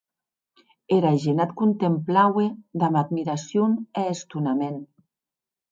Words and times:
Era 0.95 1.11
gent 1.25 1.43
ac 1.45 1.53
contemplaue 1.59 2.49
damb 2.85 2.99
admiracion 3.05 3.79
e 4.05 4.11
estonament. 4.17 4.83